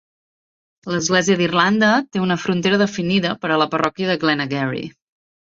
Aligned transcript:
L'Església 0.93 1.35
d'Irlanda 1.41 1.89
té 2.17 2.23
una 2.23 2.39
frontera 2.45 2.81
definida 2.85 3.37
per 3.45 3.53
a 3.57 3.61
la 3.65 3.71
parròquia 3.75 4.11
de 4.15 4.21
Glenageary. 4.25 4.87